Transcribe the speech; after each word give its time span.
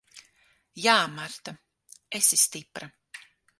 Jā, 0.85 0.95
Marta. 1.19 1.53
Esi 2.23 2.43
stipra. 2.47 2.91